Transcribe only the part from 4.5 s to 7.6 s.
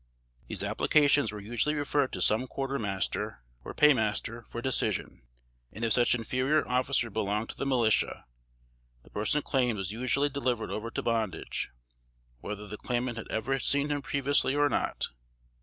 decision; and if such inferior officer belonged to